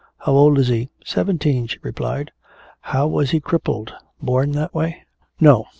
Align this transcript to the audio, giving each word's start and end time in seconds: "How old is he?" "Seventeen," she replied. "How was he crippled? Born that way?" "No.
"How 0.17 0.31
old 0.33 0.57
is 0.57 0.67
he?" 0.69 0.89
"Seventeen," 1.05 1.67
she 1.67 1.77
replied. 1.83 2.31
"How 2.81 3.05
was 3.05 3.29
he 3.29 3.39
crippled? 3.39 3.93
Born 4.19 4.53
that 4.53 4.73
way?" 4.73 5.03
"No. 5.39 5.67